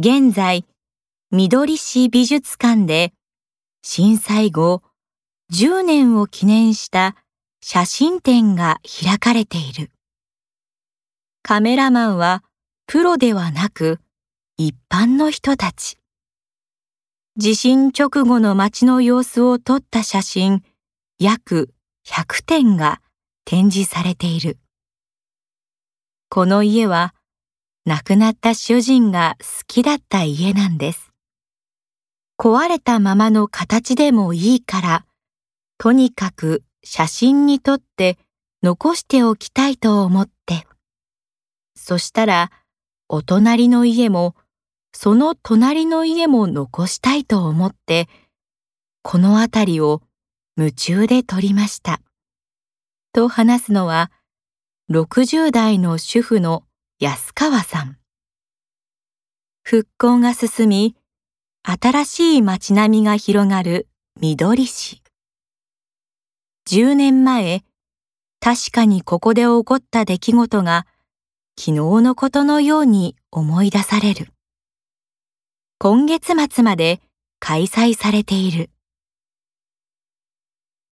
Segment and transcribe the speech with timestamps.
[0.00, 0.64] 現在、
[1.32, 3.12] 緑市美術館で
[3.82, 4.84] 震災後
[5.52, 7.16] 10年を記念した
[7.60, 9.90] 写真展が開かれている。
[11.42, 12.44] カメラマンは
[12.86, 13.98] プロではなく
[14.56, 15.98] 一般の人たち。
[17.36, 20.62] 地震直後の街の様子を撮った写真
[21.18, 21.74] 約
[22.06, 23.00] 100点が
[23.44, 24.58] 展示されている。
[26.30, 27.16] この家は
[27.88, 31.10] 亡くなった主人が好きだった家なんです。
[32.38, 35.06] 壊れたままの形でもいいから、
[35.78, 38.18] とにかく写真に撮って
[38.62, 40.66] 残しておきたいと思って。
[41.76, 42.50] そしたら、
[43.08, 44.36] お隣の家も、
[44.92, 48.06] その隣の家も残したいと思って、
[49.02, 50.02] この辺りを
[50.58, 52.02] 夢中で撮りました。
[53.14, 54.12] と話すのは、
[54.90, 56.64] 60代の主婦の
[57.00, 57.96] 安川さん。
[59.62, 60.96] 復興が進み、
[61.62, 63.86] 新しい街並みが広がる
[64.20, 65.00] 緑市。
[66.68, 67.62] 10年前、
[68.40, 70.88] 確かにここで起こった出来事が
[71.56, 74.32] 昨日のことのように思い出される。
[75.78, 77.00] 今月末まで
[77.38, 78.70] 開催されている。